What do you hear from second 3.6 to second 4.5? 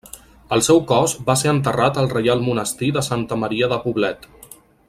de Poblet.